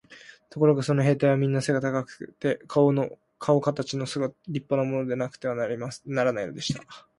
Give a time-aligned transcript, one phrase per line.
[0.49, 6.81] ところがその兵隊はみんな背が高くて、かおかたちの立派なものでなくてはならないのでした。